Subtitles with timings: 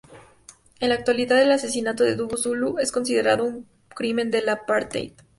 [0.79, 5.13] En la actualidad, el asesinato de Dudu Zulu es considerado un crimen del apartheid.